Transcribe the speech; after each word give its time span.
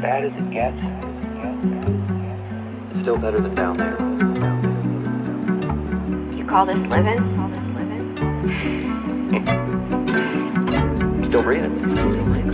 bad 0.00 0.24
as 0.24 0.32
it 0.32 0.50
gets. 0.50 0.76
It's 2.92 3.00
still 3.02 3.16
better 3.16 3.40
than 3.40 3.54
down 3.54 3.76
there. 3.76 3.96
You 6.36 6.44
call 6.46 6.66
this 6.66 6.76
living? 6.90 7.18
Still 11.28 11.42
breathing. 11.42 12.45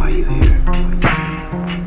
Why 0.00 0.06
are 0.06 0.10
you 0.12 0.24
here? 0.24 1.79